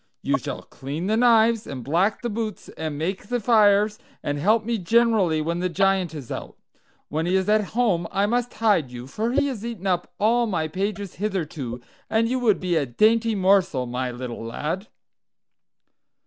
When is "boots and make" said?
2.31-3.27